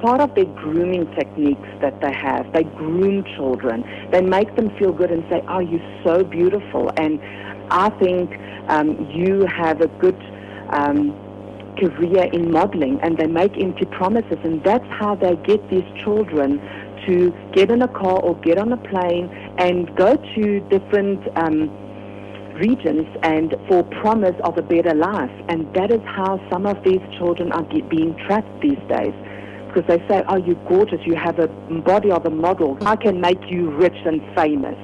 [0.00, 3.82] Part of their grooming techniques that they have, they groom children.
[4.12, 6.92] They make them feel good and say, oh, you're so beautiful.
[6.96, 7.20] And
[7.70, 8.30] I think
[8.68, 10.18] um, you have a good
[10.70, 11.10] um,
[11.78, 13.00] career in modeling.
[13.02, 14.38] And they make empty promises.
[14.44, 16.60] And that's how they get these children
[17.06, 19.28] to get in a car or get on a plane
[19.58, 21.70] and go to different um,
[22.54, 25.30] regions and for promise of a better life.
[25.48, 29.14] And that is how some of these children are get, being trapped these days.
[29.78, 32.76] Because they say, oh, you're gorgeous, you have a body of a model.
[32.80, 34.74] I can make you rich and famous.